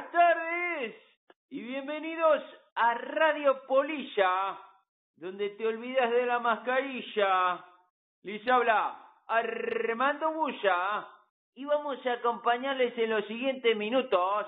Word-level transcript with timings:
buenas 0.00 0.12
tardes 0.12 0.96
y 1.50 1.60
bienvenidos 1.60 2.42
a 2.74 2.94
Radio 2.94 3.66
Polilla, 3.66 4.58
donde 5.16 5.50
te 5.50 5.66
olvidas 5.66 6.10
de 6.10 6.24
la 6.24 6.38
mascarilla. 6.38 7.62
Les 8.22 8.46
habla 8.48 8.96
Armando 9.26 10.32
Bulla 10.32 11.06
y 11.54 11.66
vamos 11.66 11.98
a 12.06 12.12
acompañarles 12.12 12.96
en 12.96 13.10
los 13.10 13.26
siguientes 13.26 13.76
minutos 13.76 14.46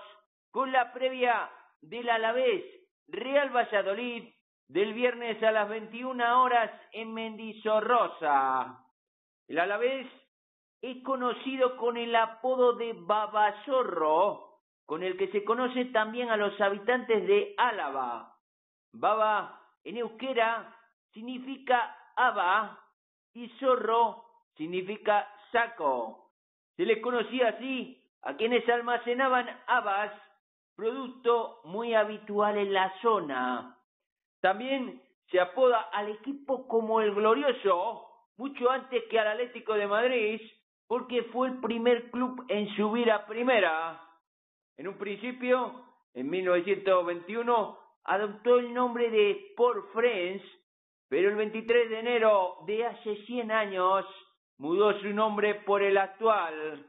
con 0.51 0.73
la 0.73 0.91
previa 0.95 1.51
del 1.83 2.09
Alavés 2.09 2.65
Real 3.09 3.55
Valladolid 3.55 4.33
del 4.69 4.95
viernes 4.95 5.43
a 5.43 5.53
las 5.53 5.69
21 5.69 6.43
horas 6.43 6.71
en 6.93 7.13
Mendizorrosa. 7.13 8.79
El 9.49 9.59
Alavés 9.59 10.07
es 10.81 11.03
conocido 11.03 11.77
con 11.77 11.99
el 11.99 12.17
apodo 12.17 12.73
de 12.75 12.95
Babazorro 12.95 14.52
con 14.87 15.03
el 15.03 15.17
que 15.17 15.29
se 15.29 15.45
conoce 15.45 15.87
también 15.87 16.31
a 16.31 16.37
los 16.37 16.61
habitantes 16.61 17.27
de 17.27 17.55
Álava. 17.57 18.37
Baba 18.93 19.61
en 19.85 19.97
euskera 19.97 20.77
significa 21.13 21.97
aba 22.17 22.79
y 23.35 23.49
zorro 23.61 24.25
significa 24.57 25.29
saco. 25.51 26.31
Se 26.77 26.85
les 26.85 27.01
conocía 27.01 27.49
así 27.49 28.03
a 28.23 28.37
quienes 28.37 28.69
almacenaban 28.69 29.49
habas, 29.67 30.13
producto 30.77 31.61
muy 31.65 31.95
habitual 31.95 32.57
en 32.57 32.73
la 32.73 32.93
zona. 33.01 33.77
También 34.41 35.03
se 35.31 35.41
apoda 35.41 35.81
al 35.93 36.11
equipo 36.11 36.67
como 36.69 37.01
el 37.01 37.15
Glorioso, 37.15 38.09
mucho 38.37 38.71
antes 38.71 39.05
que 39.11 39.19
al 39.19 39.29
Atlético 39.29 39.75
de 39.75 39.87
Madrid, 39.87 40.41
porque 40.87 41.23
fue 41.25 41.49
el 41.49 41.61
primer 41.61 42.11
club 42.11 42.45
en 42.49 42.69
subir 42.77 43.11
a 43.11 43.27
primera. 43.27 44.01
En 44.83 44.89
un 44.89 44.99
principio, 44.99 45.81
en 46.13 46.29
1921, 46.29 47.79
adoptó 48.03 48.59
el 48.59 48.75
nombre 48.75 49.11
de 49.11 49.31
Sport 49.51 49.93
Friends, 49.93 50.43
pero 51.09 51.29
el 51.29 51.37
23 51.37 51.89
de 51.89 52.01
enero 52.01 52.57
de 52.67 52.87
hace 52.87 53.15
100 53.25 53.53
años 53.53 54.05
mudó 54.59 54.99
su 54.99 55.11
nombre 55.11 55.55
por 55.55 55.85
el 55.85 55.97
actual. 55.97 56.85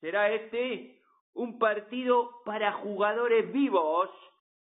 ¿Será 0.00 0.30
este 0.30 1.02
un 1.34 1.58
partido 1.58 2.44
para 2.44 2.74
jugadores 2.74 3.52
vivos? 3.52 4.08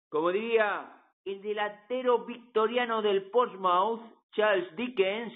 Como 0.09 0.31
diría 0.31 0.97
el 1.27 1.43
delantero 1.43 2.25
victoriano 2.25 3.03
del 3.03 3.31
Portsmouth, 3.31 4.01
Charles 4.33 4.75
Dickens, 4.77 5.35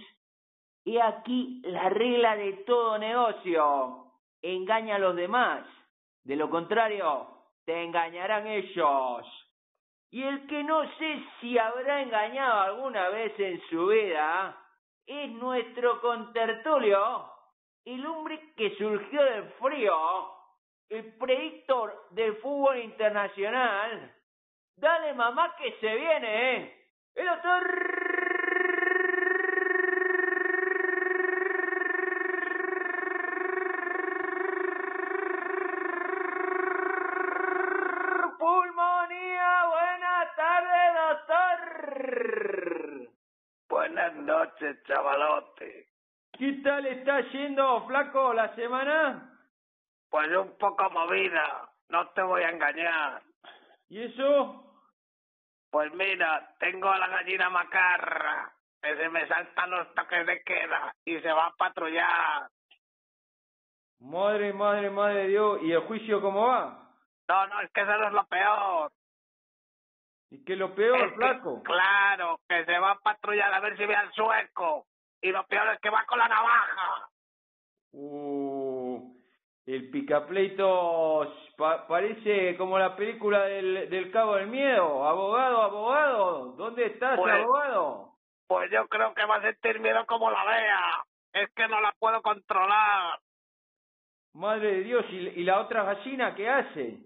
y 0.87 0.97
aquí 0.97 1.61
la 1.67 1.91
regla 1.91 2.35
de 2.37 2.55
todo 2.65 2.97
negocio. 2.97 4.07
Engaña 4.41 4.97
a 4.97 5.01
los 5.01 5.15
demás. 5.15 5.67
De 6.25 6.37
lo 6.37 6.49
contrario, 6.49 7.29
te 7.65 7.83
engañarán 7.83 8.47
ellos. 8.47 9.27
Y 10.11 10.23
el 10.23 10.47
que 10.47 10.63
no 10.63 10.83
sé 10.97 11.25
si 11.41 11.59
habrá 11.59 12.03
engañado 12.03 12.61
alguna 12.61 13.09
vez 13.09 13.39
en 13.39 13.61
su 13.69 13.87
vida 13.89 14.57
es 15.07 15.31
nuestro 15.33 16.01
contertulio, 16.01 17.31
el 17.85 18.07
hombre 18.07 18.55
que 18.57 18.75
surgió 18.77 19.23
del 19.23 19.45
frío, 19.61 20.31
el 20.89 21.17
predictor 21.19 22.09
del 22.11 22.37
fútbol 22.37 22.79
internacional. 22.79 24.15
Dale 24.77 25.13
mamá 25.15 25.55
que 25.57 25.73
se 25.81 25.95
viene, 25.95 26.57
¿eh? 26.57 26.85
El 27.15 27.29
noches, 44.25 44.83
chavalote. 44.85 45.89
¿Qué 46.33 46.53
tal 46.65 46.87
está 46.87 47.21
yendo, 47.31 47.87
flaco, 47.87 48.33
la 48.33 48.55
semana? 48.55 49.31
Pues 50.11 50.29
un 50.37 50.57
poco 50.59 50.91
movida, 50.91 51.69
no 51.89 52.09
te 52.11 52.23
voy 52.23 52.43
a 52.43 52.51
engañar. 52.51 53.23
¿Y 53.89 54.03
eso? 54.03 54.65
Pues 55.71 55.93
mira, 55.95 56.55
tengo 56.59 56.89
a 56.89 56.99
la 56.99 57.09
gallina 57.09 57.51
macarra, 57.51 58.53
que 58.81 58.97
se 58.97 59.09
me 59.09 59.27
saltan 59.29 59.71
los 59.71 59.95
toques 59.95 60.27
de 60.27 60.43
queda 60.43 60.95
y 61.05 61.21
se 61.21 61.33
va 61.33 61.47
a 61.47 61.57
patrullar. 61.57 62.49
Madre, 64.01 64.53
madre, 64.53 64.91
madre 64.91 65.15
de 65.23 65.29
Dios, 65.29 65.59
¿y 65.63 65.73
el 65.73 65.81
juicio 65.81 66.21
cómo 66.21 66.49
va? 66.49 66.91
No, 67.29 67.47
no, 67.47 67.61
es 67.61 67.71
que 67.73 67.81
eso 67.81 67.97
no 67.97 68.07
es 68.07 68.13
lo 68.13 68.27
peor. 68.27 68.93
¿Y 70.31 70.45
qué 70.45 70.57
lo 70.57 70.75
peor, 70.75 71.15
flaco? 71.15 71.63
claro, 71.63 72.41
que 72.49 72.65
se 72.65 72.79
va 72.79 72.93
a 72.93 72.99
patrullar 72.99 73.53
a 73.55 73.61
ver 73.61 73.77
si 73.77 73.87
ve 73.87 73.95
al 73.95 74.13
sueco. 74.13 74.87
Y 75.23 75.31
lo 75.31 75.45
peor 75.47 75.69
es 75.75 75.81
que 75.81 75.91
va 75.91 76.05
con 76.07 76.19
la 76.19 76.29
navaja. 76.29 77.09
Uh, 77.93 79.15
el 79.67 79.91
picapleitos 79.91 81.29
parece 81.89 82.57
como 82.57 82.79
la 82.79 82.97
película 82.97 83.45
del, 83.45 83.89
del 83.89 84.11
Cabo 84.11 84.35
del 84.37 84.49
Miedo. 84.49 85.07
Abogado, 85.07 85.63
abogado, 85.63 86.53
¿dónde 86.57 86.87
estás, 86.87 87.17
pues, 87.19 87.35
abogado? 87.35 88.15
Pues 88.47 88.71
yo 88.71 88.87
creo 88.89 89.15
que 89.15 89.25
va 89.25 89.37
a 89.37 89.43
sentir 89.43 89.81
miedo 89.81 90.05
como 90.07 90.31
la 90.31 90.45
vea. 90.45 91.05
Es 91.33 91.51
que 91.55 91.67
no 91.69 91.81
la 91.81 91.93
puedo 91.99 92.21
controlar. 92.21 93.19
Madre 94.35 94.73
de 94.73 94.81
Dios, 94.83 95.07
¿y, 95.11 95.17
y 95.41 95.45
la 95.45 95.61
otra 95.61 95.85
gallina 95.85 96.35
qué 96.35 96.49
hace? 96.49 96.99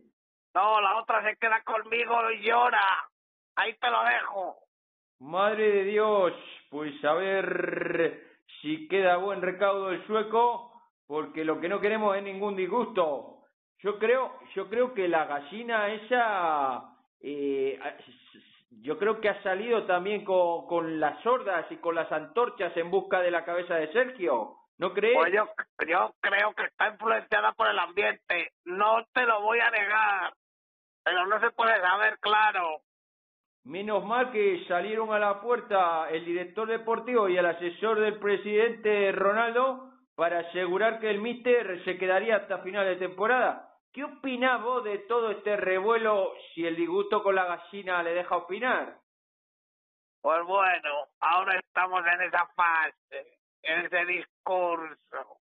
No, 0.58 0.80
la 0.80 0.96
otra 0.96 1.22
se 1.22 1.36
queda 1.36 1.62
conmigo 1.62 2.32
y 2.32 2.42
llora. 2.42 3.08
Ahí 3.54 3.74
te 3.74 3.88
lo 3.88 4.02
dejo. 4.02 4.56
Madre 5.20 5.70
de 5.70 5.84
Dios, 5.84 6.32
pues 6.68 6.92
a 7.04 7.12
ver 7.12 8.24
si 8.60 8.88
queda 8.88 9.18
buen 9.18 9.40
recaudo 9.40 9.90
el 9.90 10.04
sueco, 10.08 10.72
porque 11.06 11.44
lo 11.44 11.60
que 11.60 11.68
no 11.68 11.80
queremos 11.80 12.16
es 12.16 12.24
ningún 12.24 12.56
disgusto. 12.56 13.44
Yo 13.84 14.00
creo, 14.00 14.36
yo 14.56 14.68
creo 14.68 14.94
que 14.94 15.06
la 15.06 15.26
gallina 15.26 15.92
esa, 15.92 16.82
eh, 17.20 17.78
yo 18.82 18.98
creo 18.98 19.20
que 19.20 19.28
ha 19.28 19.40
salido 19.44 19.86
también 19.86 20.24
con, 20.24 20.66
con 20.66 20.98
las 20.98 21.22
sordas 21.22 21.70
y 21.70 21.76
con 21.76 21.94
las 21.94 22.10
antorchas 22.10 22.76
en 22.76 22.90
busca 22.90 23.20
de 23.20 23.30
la 23.30 23.44
cabeza 23.44 23.76
de 23.76 23.92
Sergio. 23.92 24.56
¿No 24.78 24.92
crees? 24.92 25.14
Pues 25.14 25.32
yo, 25.32 25.48
yo 25.86 26.14
creo 26.20 26.52
que 26.54 26.64
está 26.64 26.88
influenciada 26.88 27.52
por 27.52 27.68
el 27.68 27.78
ambiente. 27.78 28.52
No 28.64 29.04
te 29.12 29.24
lo 29.24 29.40
voy 29.42 29.60
a 29.60 29.70
negar. 29.70 30.32
Pero 31.08 31.24
no 31.24 31.40
se 31.40 31.50
puede 31.52 31.80
saber 31.80 32.18
claro. 32.18 32.82
Menos 33.64 34.04
mal 34.04 34.30
que 34.30 34.62
salieron 34.68 35.10
a 35.10 35.18
la 35.18 35.40
puerta 35.40 36.06
el 36.10 36.22
director 36.22 36.68
deportivo 36.68 37.30
y 37.30 37.38
el 37.38 37.46
asesor 37.46 37.98
del 37.98 38.18
presidente 38.18 39.10
Ronaldo 39.12 39.90
para 40.14 40.40
asegurar 40.40 41.00
que 41.00 41.08
el 41.08 41.22
míster 41.22 41.82
se 41.86 41.96
quedaría 41.96 42.36
hasta 42.36 42.58
final 42.58 42.84
de 42.84 42.96
temporada. 42.96 43.70
¿Qué 43.90 44.04
opinás 44.04 44.62
vos 44.62 44.84
de 44.84 44.98
todo 44.98 45.30
este 45.30 45.56
revuelo 45.56 46.34
si 46.52 46.66
el 46.66 46.76
disgusto 46.76 47.22
con 47.22 47.34
la 47.34 47.46
gallina 47.46 48.02
le 48.02 48.12
deja 48.12 48.36
opinar? 48.36 48.98
Pues 50.20 50.44
bueno, 50.44 51.06
ahora 51.20 51.58
estamos 51.58 52.04
en 52.06 52.20
esa 52.20 52.46
fase, 52.48 53.38
en 53.62 53.86
ese 53.86 54.04
discurso 54.04 55.37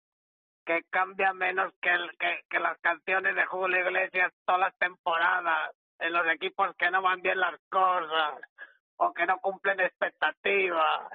que 0.65 0.83
cambia 0.91 1.33
menos 1.33 1.73
que, 1.81 1.91
el, 1.91 2.11
que, 2.19 2.45
que 2.49 2.59
las 2.59 2.79
canciones 2.81 3.35
de 3.35 3.45
Julio 3.47 3.81
Iglesias 3.81 4.33
todas 4.45 4.61
las 4.61 4.79
temporadas 4.79 5.75
en 5.99 6.13
los 6.13 6.27
equipos 6.29 6.75
que 6.77 6.91
no 6.91 7.03
van 7.03 7.23
bien 7.23 7.39
las 7.39 7.59
cosas 7.71 8.41
o 8.97 9.13
que 9.13 9.27
no 9.27 9.39
cumplen 9.39 9.81
expectativas. 9.81 11.13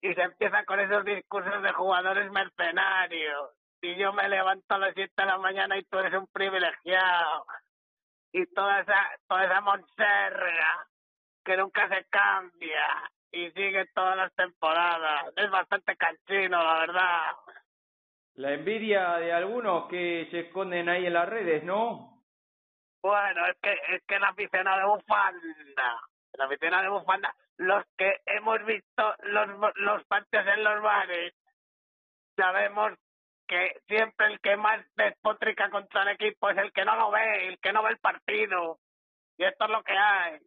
Y 0.00 0.14
se 0.14 0.22
empieza 0.22 0.64
con 0.64 0.78
esos 0.80 1.04
discursos 1.04 1.62
de 1.62 1.72
jugadores 1.72 2.30
mercenarios. 2.30 3.50
Y 3.80 3.96
yo 3.96 4.12
me 4.12 4.28
levanto 4.28 4.74
a 4.74 4.78
las 4.78 4.94
siete 4.94 5.14
de 5.16 5.26
la 5.26 5.38
mañana 5.38 5.76
y 5.76 5.84
tú 5.84 5.98
eres 5.98 6.14
un 6.14 6.26
privilegiado. 6.28 7.46
Y 8.32 8.46
toda 8.46 8.80
esa, 8.80 9.10
toda 9.26 9.44
esa 9.44 9.60
monserga 9.60 10.86
que 11.44 11.56
nunca 11.56 11.88
se 11.88 12.04
cambia 12.06 13.10
y 13.32 13.50
sigue 13.52 13.86
todas 13.94 14.16
las 14.16 14.34
temporadas. 14.34 15.32
Es 15.36 15.50
bastante 15.50 15.96
canchino, 15.96 16.62
la 16.62 16.80
verdad. 16.80 17.36
La 18.38 18.52
envidia 18.52 19.14
de 19.16 19.32
algunos 19.32 19.88
que 19.88 20.28
se 20.30 20.40
esconden 20.40 20.88
ahí 20.88 21.04
en 21.04 21.12
las 21.12 21.28
redes, 21.28 21.64
¿no? 21.64 22.22
Bueno, 23.02 23.46
es 23.48 23.56
que 23.60 23.72
es 23.72 24.02
que 24.06 24.16
la 24.20 24.28
aficionado 24.28 24.78
de 24.78 24.86
bufanda, 24.86 26.00
la 26.34 26.44
aficionado 26.44 26.82
de 26.84 26.88
bufanda, 27.00 27.34
los 27.56 27.84
que 27.96 28.20
hemos 28.26 28.64
visto 28.64 29.14
los 29.24 29.48
los 29.74 30.04
partidos 30.04 30.46
en 30.46 30.62
los 30.62 30.80
bares, 30.80 31.34
sabemos 32.36 32.92
que 33.48 33.80
siempre 33.88 34.28
el 34.28 34.38
que 34.38 34.56
más 34.56 34.86
despotrica 34.94 35.68
contra 35.68 36.02
el 36.02 36.10
equipo 36.10 36.48
es 36.50 36.58
el 36.58 36.72
que 36.72 36.84
no 36.84 36.94
lo 36.94 37.10
ve, 37.10 37.48
el 37.48 37.58
que 37.58 37.72
no 37.72 37.82
ve 37.82 37.90
el 37.90 37.98
partido. 37.98 38.78
Y 39.36 39.46
esto 39.46 39.64
es 39.64 39.70
lo 39.70 39.82
que 39.82 39.98
hay. 39.98 40.38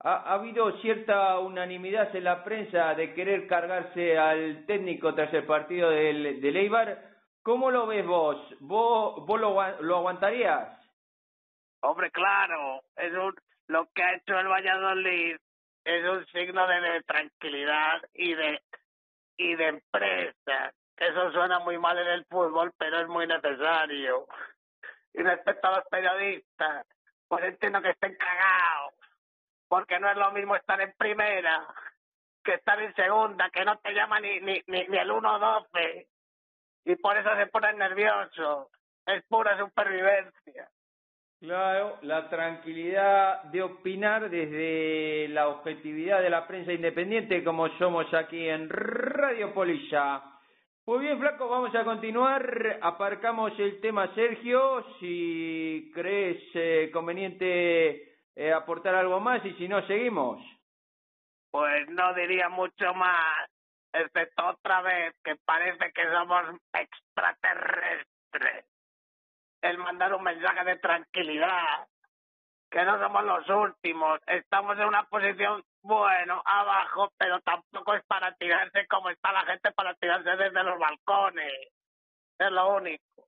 Ha, 0.00 0.14
ha 0.14 0.34
habido 0.34 0.72
cierta 0.80 1.38
unanimidad 1.38 2.14
en 2.14 2.24
la 2.24 2.44
prensa 2.44 2.94
de 2.94 3.14
querer 3.14 3.46
cargarse 3.46 4.16
al 4.16 4.64
técnico 4.66 5.14
tras 5.14 5.32
el 5.34 5.44
partido 5.44 5.90
del, 5.90 6.40
del 6.40 6.56
Eibar. 6.56 7.08
¿Cómo 7.42 7.70
lo 7.70 7.86
ves 7.86 8.06
vos? 8.06 8.36
¿Vos, 8.60 9.40
lo, 9.40 9.96
aguantarías? 9.96 10.68
Hombre, 11.80 12.10
claro, 12.10 12.82
es 12.96 13.12
un, 13.12 13.34
lo 13.68 13.86
que 13.94 14.02
ha 14.02 14.16
hecho 14.16 14.38
el 14.38 14.48
Valladolid 14.48 15.36
es 15.84 16.04
un 16.04 16.26
signo 16.26 16.66
de, 16.66 17.02
tranquilidad 17.04 18.02
y 18.12 18.34
de 18.34 18.60
y 19.38 19.54
de 19.54 19.68
empresa. 19.68 20.74
Eso 20.96 21.32
suena 21.32 21.60
muy 21.60 21.78
mal 21.78 21.96
en 21.96 22.08
el 22.08 22.24
fútbol, 22.26 22.72
pero 22.76 23.00
es 23.00 23.08
muy 23.08 23.26
necesario. 23.26 24.26
Y 25.14 25.22
respecto 25.22 25.68
a 25.68 25.76
los 25.76 25.84
periodistas, 25.88 26.86
pues 27.28 27.44
entiendo 27.44 27.80
que 27.80 27.90
estén 27.90 28.14
cagados, 28.16 28.94
porque 29.68 30.00
no 30.00 30.10
es 30.10 30.16
lo 30.16 30.32
mismo 30.32 30.56
estar 30.56 30.80
en 30.80 30.92
primera 30.96 31.66
que 32.48 32.54
estar 32.54 32.80
en 32.80 32.94
segunda, 32.94 33.50
que 33.50 33.64
no 33.64 33.76
te 33.78 33.92
llama 33.92 34.20
ni, 34.20 34.40
ni, 34.40 34.62
ni, 34.66 34.86
ni 34.86 34.96
el 34.96 35.10
1-12, 35.10 36.06
y 36.86 36.96
por 36.96 37.16
eso 37.18 37.28
se 37.36 37.46
ponen 37.48 37.76
nerviosos. 37.76 38.68
Es 39.06 39.22
pura 39.26 39.58
supervivencia. 39.58 40.68
Claro, 41.40 41.98
la 42.02 42.28
tranquilidad 42.28 43.44
de 43.44 43.62
opinar 43.62 44.28
desde 44.28 45.28
la 45.28 45.48
objetividad 45.48 46.20
de 46.22 46.30
la 46.30 46.46
prensa 46.46 46.72
independiente 46.72 47.44
como 47.44 47.68
somos 47.78 48.12
aquí 48.14 48.48
en 48.48 48.68
Radio 48.68 49.52
Polilla. 49.54 50.22
Muy 50.86 51.00
bien, 51.00 51.20
Flaco, 51.20 51.48
vamos 51.48 51.74
a 51.74 51.84
continuar. 51.84 52.78
Aparcamos 52.80 53.52
el 53.58 53.80
tema 53.80 54.12
Sergio, 54.14 54.84
si 54.98 55.92
crees 55.94 56.42
eh, 56.54 56.90
conveniente 56.90 58.07
eh, 58.38 58.52
aportar 58.52 58.94
algo 58.94 59.18
más 59.18 59.44
y 59.44 59.52
si 59.54 59.66
no, 59.66 59.84
seguimos. 59.88 60.40
Pues 61.50 61.88
no 61.88 62.14
diría 62.14 62.48
mucho 62.48 62.94
más, 62.94 63.50
excepto 63.92 64.46
otra 64.46 64.80
vez 64.82 65.12
que 65.24 65.34
parece 65.44 65.90
que 65.92 66.04
somos 66.08 66.44
extraterrestres 66.72 68.64
el 69.62 69.78
mandar 69.78 70.14
un 70.14 70.22
mensaje 70.22 70.64
de 70.64 70.76
tranquilidad, 70.76 71.88
que 72.70 72.84
no 72.84 73.00
somos 73.00 73.24
los 73.24 73.48
últimos, 73.48 74.20
estamos 74.28 74.78
en 74.78 74.84
una 74.84 75.02
posición, 75.08 75.64
bueno, 75.82 76.40
abajo, 76.44 77.10
pero 77.18 77.40
tampoco 77.40 77.94
es 77.94 78.04
para 78.04 78.36
tirarse 78.36 78.86
como 78.86 79.10
está 79.10 79.32
la 79.32 79.46
gente 79.46 79.72
para 79.72 79.94
tirarse 79.94 80.30
desde 80.30 80.62
los 80.62 80.78
balcones, 80.78 81.72
es 82.38 82.52
lo 82.52 82.76
único. 82.76 83.26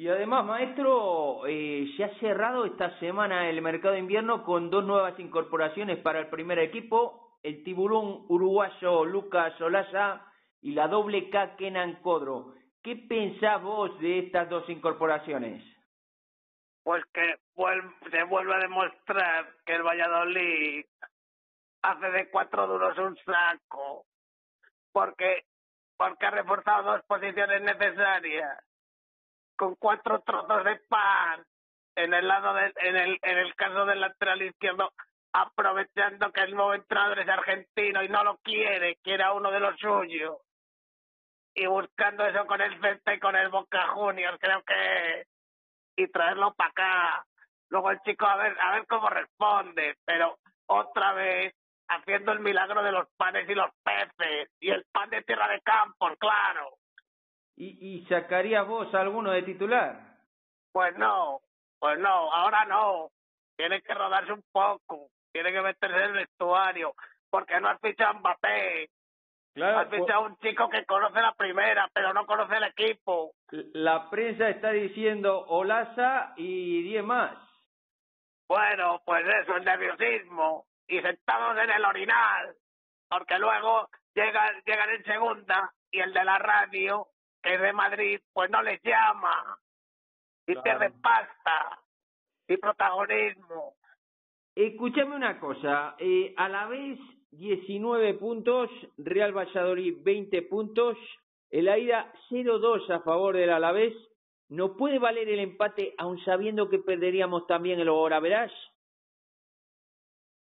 Y 0.00 0.08
además, 0.08 0.46
maestro, 0.46 1.46
eh, 1.46 1.92
se 1.94 2.04
ha 2.04 2.18
cerrado 2.20 2.64
esta 2.64 2.98
semana 3.00 3.50
el 3.50 3.60
mercado 3.60 3.92
de 3.92 4.00
invierno 4.00 4.44
con 4.44 4.70
dos 4.70 4.82
nuevas 4.82 5.20
incorporaciones 5.20 5.98
para 5.98 6.20
el 6.20 6.28
primer 6.28 6.58
equipo, 6.58 7.36
el 7.42 7.62
tiburón 7.64 8.24
uruguayo 8.30 9.04
Lucas 9.04 9.60
Olaza 9.60 10.24
y 10.62 10.72
la 10.72 10.88
doble 10.88 11.28
K 11.28 11.54
Kenan 11.56 12.00
Codro. 12.00 12.54
¿Qué 12.82 12.96
pensás 12.96 13.60
vos 13.60 14.00
de 14.00 14.20
estas 14.20 14.48
dos 14.48 14.66
incorporaciones? 14.70 15.62
Pues 16.82 17.04
que 17.12 17.36
se 18.10 18.22
vuelve 18.22 18.54
a 18.54 18.60
demostrar 18.60 19.52
que 19.66 19.74
el 19.74 19.82
Valladolid 19.82 20.86
hace 21.82 22.10
de 22.10 22.30
cuatro 22.30 22.66
duros 22.66 22.96
un 22.96 23.18
saco, 23.18 24.06
porque 24.92 25.44
porque 25.98 26.24
ha 26.24 26.30
reforzado 26.30 26.92
dos 26.92 27.02
posiciones 27.02 27.60
necesarias 27.60 28.64
con 29.60 29.74
cuatro 29.74 30.20
trozos 30.20 30.64
de 30.64 30.76
pan 30.88 31.44
en 31.94 32.14
el 32.14 32.26
lado 32.26 32.54
de, 32.54 32.72
en 32.76 32.96
el 32.96 33.18
en 33.20 33.38
el 33.38 33.54
caso 33.54 33.84
del 33.84 34.00
lateral 34.00 34.40
izquierdo 34.40 34.90
aprovechando 35.34 36.32
que 36.32 36.40
el 36.40 36.54
nuevo 36.54 36.72
entrenador 36.72 37.18
es 37.18 37.28
argentino 37.28 38.02
y 38.02 38.08
no 38.08 38.24
lo 38.24 38.38
quiere, 38.38 38.96
quiere 39.02 39.22
a 39.22 39.34
uno 39.34 39.50
de 39.50 39.60
los 39.60 39.78
suyos 39.78 40.38
y 41.54 41.66
buscando 41.66 42.24
eso 42.24 42.46
con 42.46 42.62
el 42.62 42.80
Celta 42.80 43.12
y 43.12 43.20
con 43.20 43.36
el 43.36 43.50
Boca 43.50 43.88
Juniors, 43.88 44.38
creo 44.40 44.62
que 44.62 45.26
y 45.94 46.08
traerlo 46.08 46.54
para 46.54 46.70
acá. 46.70 47.26
Luego 47.68 47.90
el 47.90 48.00
chico 48.00 48.24
a 48.24 48.36
ver 48.36 48.58
a 48.58 48.72
ver 48.72 48.86
cómo 48.86 49.10
responde, 49.10 49.98
pero 50.06 50.38
otra 50.68 51.12
vez 51.12 51.54
haciendo 51.86 52.32
el 52.32 52.40
milagro 52.40 52.82
de 52.82 52.92
los 52.92 53.06
panes 53.18 53.46
y 53.46 53.54
los 53.54 53.70
peces 53.84 54.48
y 54.58 54.70
el 54.70 54.86
pan 54.90 55.10
de 55.10 55.20
tierra 55.20 55.48
de 55.48 55.60
campo, 55.60 56.08
claro. 56.18 56.78
¿Y, 57.60 57.76
y 57.78 58.06
sacarías 58.06 58.66
vos 58.66 58.92
alguno 58.94 59.32
de 59.32 59.42
titular? 59.42 60.00
Pues 60.72 60.96
no, 60.96 61.40
pues 61.78 61.98
no, 61.98 62.32
ahora 62.32 62.64
no. 62.64 63.10
Tiene 63.54 63.82
que 63.82 63.92
rodarse 63.92 64.32
un 64.32 64.42
poco, 64.50 65.10
tiene 65.30 65.52
que 65.52 65.60
meterse 65.60 65.94
en 65.94 66.02
el 66.04 66.12
vestuario, 66.12 66.94
porque 67.28 67.60
no 67.60 67.68
has 67.68 67.78
fichado 67.82 68.12
a 68.12 68.14
Mbappé, 68.14 68.88
Claro, 69.52 69.80
Has 69.80 69.90
fichado 69.90 70.22
un 70.22 70.38
chico 70.38 70.70
que 70.70 70.86
conoce 70.86 71.20
la 71.20 71.34
primera, 71.34 71.90
pero 71.92 72.14
no 72.14 72.24
conoce 72.24 72.56
el 72.56 72.64
equipo. 72.64 73.32
La 73.50 74.08
prensa 74.08 74.48
está 74.48 74.70
diciendo 74.70 75.44
Olaza 75.48 76.32
y 76.36 76.82
diez 76.82 77.04
más. 77.04 77.36
Bueno, 78.48 79.02
pues 79.04 79.22
eso, 79.42 79.56
el 79.56 79.64
nerviosismo. 79.64 80.64
Y 80.86 81.00
sentados 81.02 81.58
en 81.58 81.70
el 81.70 81.84
orinal. 81.84 82.54
Porque 83.08 83.38
luego 83.38 83.88
llegan, 84.14 84.62
llegan 84.64 84.90
en 84.90 85.04
segunda 85.04 85.70
y 85.90 86.00
el 86.00 86.12
de 86.14 86.24
la 86.24 86.38
radio, 86.38 87.08
es 87.42 87.60
de 87.60 87.72
Madrid, 87.72 88.20
pues 88.32 88.50
no 88.50 88.62
les 88.62 88.80
llama. 88.82 89.58
Y 90.46 90.54
pierden 90.56 91.00
pasta 91.00 91.80
y 92.48 92.56
protagonismo. 92.56 93.74
Escúchame 94.54 95.14
una 95.14 95.38
cosa, 95.38 95.94
eh, 95.98 96.34
a 96.36 96.48
la 96.48 96.66
vez 96.66 96.98
19 97.30 98.14
puntos, 98.14 98.68
Real 98.98 99.32
Valladolid 99.36 99.98
20 100.02 100.42
puntos, 100.42 100.96
el 101.50 101.68
AIDA 101.68 102.12
0-2 102.28 102.90
a 102.90 103.00
favor 103.00 103.36
del 103.36 103.50
Alavés. 103.50 103.94
¿No 104.48 104.76
puede 104.76 104.98
valer 104.98 105.28
el 105.28 105.38
empate 105.38 105.94
aun 105.96 106.18
sabiendo 106.24 106.68
que 106.68 106.80
perderíamos 106.80 107.46
también 107.46 107.78
el 107.78 107.88
hora 107.88 108.18
verás? 108.18 108.52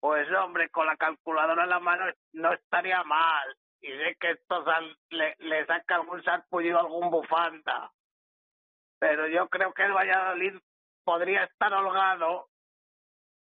Pues 0.01 0.29
hombre, 0.33 0.69
con 0.69 0.87
la 0.87 0.97
calculadora 0.97 1.65
en 1.65 1.71
la 1.71 1.81
mano 1.81 2.05
no 2.33 2.53
estaría 2.53 3.03
mal. 3.05 3.57
Y 3.81 3.89
sé 3.89 4.17
que 4.19 4.31
esto 4.31 4.65
le, 5.11 5.37
le 5.39 5.67
saca 5.67 5.97
algún 5.97 6.23
sarpullido, 6.23 6.79
algún 6.79 7.11
bufanda. 7.11 7.91
Pero 8.99 9.29
yo 9.29 9.49
creo 9.49 9.73
que 9.73 9.85
el 9.85 9.93
Valladolid 9.93 10.55
podría 11.05 11.45
estar 11.45 11.73
holgado 11.73 12.49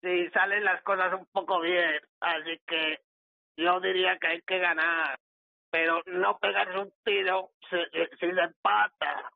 si 0.02 0.30
salen 0.30 0.64
las 0.64 0.82
cosas 0.84 1.14
un 1.14 1.26
poco 1.32 1.62
bien. 1.62 2.00
Así 2.20 2.60
que 2.68 3.00
yo 3.58 3.80
diría 3.80 4.18
que 4.18 4.28
hay 4.28 4.42
que 4.42 4.60
ganar, 4.60 5.18
pero 5.72 6.02
no 6.08 6.38
pegarse 6.38 6.78
un 6.78 6.94
tiro 7.04 7.52
si, 7.70 7.78
si 8.20 8.26
empata. 8.26 9.32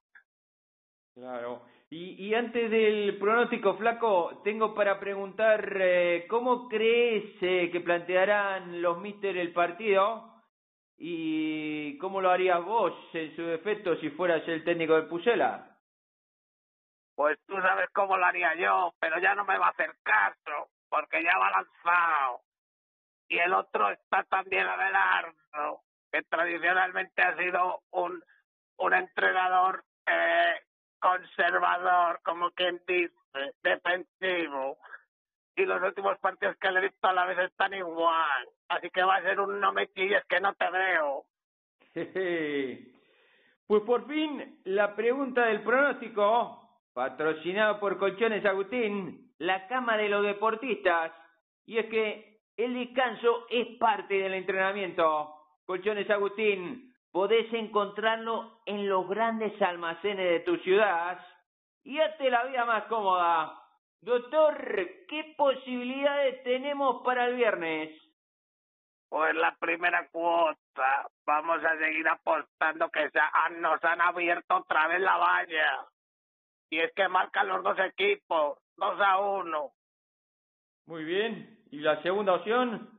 Claro. 1.13 1.63
Y, 1.91 2.27
y 2.27 2.36
antes 2.36 2.69
del 2.69 3.17
pronóstico, 3.17 3.75
Flaco, 3.77 4.41
tengo 4.43 4.75
para 4.75 5.00
preguntar, 5.00 5.75
eh, 5.81 6.27
¿cómo 6.29 6.69
crees 6.69 7.36
eh, 7.41 7.69
que 7.72 7.79
plantearán 7.79 8.81
los 8.81 9.00
míster 9.00 9.36
el 9.38 9.51
partido? 9.51 10.38
¿Y 11.00 11.98
cómo 11.98 12.22
lo 12.22 12.29
harías 12.29 12.63
vos 12.63 12.94
en 13.13 13.36
su 13.36 13.44
defecto 13.44 13.96
si 13.98 14.10
fueras 14.10 14.46
el 14.48 14.63
técnico 14.63 14.96
de 14.96 15.03
Pusela? 15.03 15.77
Pues 17.15 17.38
tú 17.48 17.56
sabes 17.56 17.89
cómo 17.94 18.18
lo 18.18 18.25
haría 18.25 18.53
yo, 18.56 18.94
pero 19.00 19.20
ya 19.20 19.34
no 19.34 19.46
me 19.46 19.58
va 19.58 19.68
a 19.68 19.72
hacer 19.72 19.96
caso, 20.03 20.70
porque 20.89 21.24
ya 21.24 21.38
va 21.38 21.51
lanzado 21.51 22.41
y 23.29 23.38
el 23.38 23.53
otro 23.53 23.91
está 23.91 24.24
también 24.24 24.68
Abelardo, 24.68 25.84
que 26.12 26.24
tradicionalmente 26.24 27.22
ha 27.22 27.38
sido 27.38 27.84
un, 27.91 28.22
un 28.77 28.94
entrenador 28.94 29.86
eh, 30.08 30.62
conservador, 31.00 32.20
como 32.24 32.51
quien 32.51 32.82
dice, 32.88 33.13
defensivo. 33.62 34.79
Y 35.60 35.66
los 35.66 35.84
últimos 35.84 36.18
partidos 36.20 36.56
que 36.56 36.72
le 36.72 36.80
he 36.80 36.84
visto 36.84 37.06
a 37.06 37.12
la 37.12 37.25
vez 37.25 37.38
están 37.38 37.74
igual. 37.74 38.48
Así 38.70 38.89
que 38.92 39.04
va 39.04 39.18
a 39.18 39.22
ser 39.22 39.42
un 39.42 39.60
no 39.60 39.74
me 39.74 39.92
chilles 39.92 40.24
que 40.30 40.39
no 40.39 40.54
te 40.54 40.70
veo. 40.72 41.25
pues 43.68 43.84
por 43.84 44.08
fin, 44.08 44.62
la 44.63 44.96
pregunta 44.96 45.48
del 45.48 45.62
pronóstico, 45.62 46.80
patrocinado 46.94 47.78
por 47.78 47.98
Colchones 47.98 48.46
Agustín, 48.46 49.34
la 49.38 49.68
cama 49.68 49.98
de 49.98 50.08
los 50.08 50.24
deportistas. 50.24 51.12
Y 51.66 51.78
es 51.78 51.88
que 51.88 52.39
el 52.56 52.74
descanso 52.75 53.46
es 53.50 53.78
parte 53.80 54.13
del 54.13 54.36
entrenamiento. 54.36 55.36
Colchones 55.66 56.10
Agustín, 56.10 56.96
podés 57.12 57.51
encontrarlo 57.51 58.62
en 58.66 58.88
los 58.88 59.10
grandes 59.10 59.62
almacenes 59.62 60.30
de 60.30 60.39
tu 60.39 60.56
ciudad 60.60 61.20
y 61.84 62.00
hazte 62.00 62.30
la 62.30 62.46
vida 62.46 62.63
más 62.63 62.86
cómoda. 62.86 63.60
Doctor, 64.01 64.56
¿qué 65.08 65.34
posibilidades 65.36 66.41
tenemos 66.44 67.03
para 67.03 67.25
el 67.25 67.36
viernes? 67.36 67.89
Pues 69.10 69.36
la 69.36 69.56
primera 69.60 70.08
cuota. 70.10 71.08
Vamos 71.25 71.63
a 71.63 71.77
seguir 71.77 72.08
apostando 72.08 72.89
que 72.89 73.10
nos 73.60 73.84
han 73.84 74.01
abierto 74.01 74.58
otra 74.58 74.88
vez 74.88 75.01
la 75.01 75.18
valla. 75.18 75.86
Y 76.70 76.79
es 76.79 76.94
que 76.94 77.08
marcan 77.08 77.48
los 77.48 77.63
dos 77.63 77.77
equipos, 77.79 78.60
dos 78.77 79.01
a 79.01 79.20
uno. 79.20 79.74
Muy 80.86 81.03
bien. 81.03 81.60
¿Y 81.72 81.79
la 81.79 82.01
segunda 82.01 82.36
opción? 82.36 82.89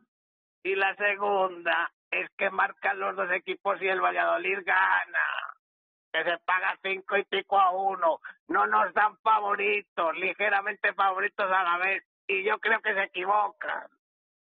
Y 0.62 0.74
la 0.74 0.94
segunda 0.96 1.90
es 2.10 2.28
que 2.36 2.50
marcan 2.50 2.98
los 2.98 3.16
dos 3.16 3.30
equipos 3.32 3.80
y 3.80 3.88
el 3.88 4.00
Valladolid 4.00 4.58
gana. 4.64 5.39
Que 6.12 6.24
se 6.24 6.38
paga 6.38 6.76
cinco 6.82 7.16
y 7.16 7.24
pico 7.24 7.58
a 7.58 7.70
uno. 7.70 8.20
No 8.48 8.66
nos 8.66 8.92
dan 8.94 9.16
favoritos, 9.18 10.16
ligeramente 10.16 10.92
favoritos 10.94 11.50
a 11.50 11.62
la 11.62 11.78
vez. 11.78 12.04
Y 12.26 12.44
yo 12.44 12.58
creo 12.58 12.80
que 12.80 12.94
se 12.94 13.02
equivocan. 13.04 13.88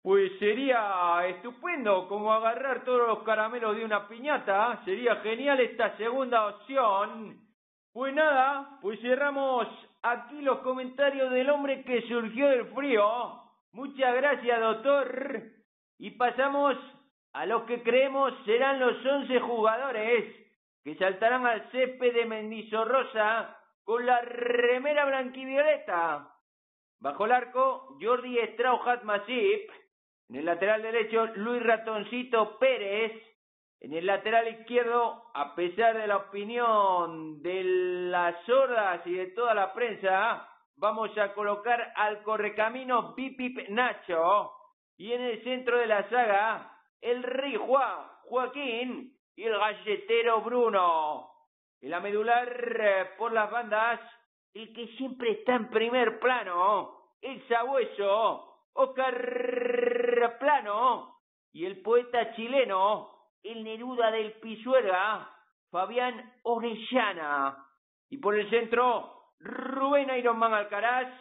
Pues 0.02 0.32
sería 0.40 1.22
estupendo 1.28 2.08
como 2.08 2.34
agarrar 2.34 2.84
todos 2.84 3.08
los 3.08 3.20
caramelos 3.24 3.76
de 3.76 3.86
una 3.86 4.08
piñata. 4.08 4.82
Sería 4.84 5.18
genial 5.18 5.60
esta 5.60 5.96
segunda 5.98 6.48
opción. 6.48 7.40
Pues 7.94 8.14
nada, 8.14 8.80
pues 8.82 9.00
cerramos 9.02 9.68
aquí 10.02 10.42
los 10.42 10.60
comentarios 10.60 11.32
del 11.32 11.50
hombre 11.50 11.84
que 11.84 12.02
surgió 12.08 12.50
del 12.50 12.74
frío. 12.74 13.42
Muchas 13.74 14.16
gracias, 14.16 14.60
doctor. 14.60 15.44
Y 16.00 16.12
pasamos 16.12 16.78
a 17.34 17.46
los 17.46 17.64
que 17.64 17.84
creemos 17.84 18.34
serán 18.46 18.80
los 18.80 19.06
once 19.06 19.40
jugadores 19.40 20.41
que 20.84 20.96
saltarán 20.96 21.46
al 21.46 21.70
césped 21.72 22.14
de 22.14 22.26
Mendizorrosa 22.26 23.58
con 23.84 24.06
la 24.06 24.22
remera 24.22 25.06
blanquivioleta. 25.06 26.32
Bajo 27.00 27.26
el 27.26 27.32
arco, 27.32 27.98
Jordi 28.02 28.38
Strauchat 28.54 29.04
Masip. 29.04 29.70
En 30.30 30.36
el 30.38 30.46
lateral 30.46 30.82
derecho, 30.82 31.28
Luis 31.36 31.62
Ratoncito 31.64 32.58
Pérez. 32.58 33.12
En 33.80 33.94
el 33.94 34.06
lateral 34.06 34.48
izquierdo, 34.48 35.32
a 35.34 35.56
pesar 35.56 35.98
de 35.98 36.08
la 36.08 36.18
opinión 36.18 37.42
de 37.42 37.64
las 37.64 38.36
sordas 38.46 39.06
y 39.08 39.14
de 39.14 39.28
toda 39.28 39.56
la 39.56 39.74
prensa, 39.74 40.48
vamos 40.78 41.16
a 41.18 41.34
colocar 41.34 41.92
al 41.96 42.22
correcamino 42.22 43.16
Pipip 43.16 43.70
Nacho. 43.70 44.52
Y 44.98 45.12
en 45.14 45.22
el 45.22 45.44
centro 45.44 45.80
de 45.80 45.88
la 45.88 46.08
saga, 46.10 46.72
el 47.02 47.24
Rey 47.24 47.56
Juan 47.56 48.08
Joaquín 48.26 49.18
y 49.36 49.44
el 49.44 49.58
galletero 49.58 50.42
Bruno. 50.42 51.30
En 51.82 51.90
la 51.90 52.00
medular 52.00 52.48
eh, 52.80 53.10
por 53.18 53.32
las 53.32 53.50
bandas, 53.50 54.00
el 54.54 54.74
que 54.74 54.88
siempre 54.98 55.32
está 55.32 55.56
en 55.56 55.70
primer 55.70 56.20
plano, 56.20 57.16
el 57.22 57.48
sabueso, 57.48 58.68
Oscar 58.74 60.38
Plano, 60.40 61.18
y 61.54 61.66
el 61.66 61.82
poeta 61.82 62.34
chileno, 62.36 63.10
el 63.44 63.64
Neruda 63.64 64.12
del 64.12 64.34
Pisuerga, 64.34 65.30
Fabián 65.70 66.34
Orellana. 66.44 67.58
Y 68.10 68.18
por 68.18 68.36
el 68.36 68.50
centro, 68.50 69.22
Rubén 69.40 70.10
Ironman 70.18 70.54
Alcaraz, 70.54 71.12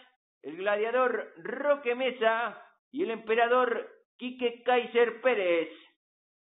el 0.43 0.57
gladiador 0.57 1.33
Roque 1.39 1.95
Mesa 1.95 2.63
y 2.91 3.05
el 3.05 3.11
emperador 3.13 3.89
Quique 4.17 4.63
Kaiser 4.63 5.21
Pérez. 5.21 5.71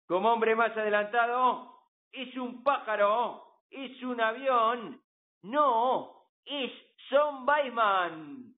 Como 0.08 0.34
hombre 0.34 0.56
más 0.56 0.76
adelantado, 0.78 1.80
es 2.12 2.36
un 2.38 2.64
pájaro, 2.64 3.44
es 3.70 4.02
un 4.04 4.22
avión, 4.22 5.02
no, 5.44 6.16
es 6.46 6.72
Son 7.10 7.48
Weisman. 7.48 8.54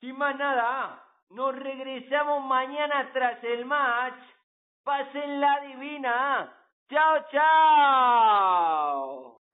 Sin 0.00 0.16
más 0.16 0.36
nada, 0.36 1.04
nos 1.30 1.54
regresamos 1.54 2.44
mañana 2.44 3.10
tras 3.12 3.42
el 3.44 3.64
match. 3.64 4.18
Pasen 4.82 5.40
la 5.40 5.60
divina. 5.60 6.52
Chao, 6.88 7.24
chao. 7.30 9.39